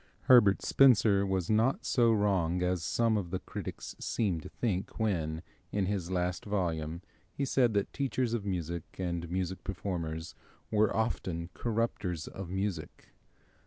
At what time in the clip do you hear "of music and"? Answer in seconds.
8.33-9.29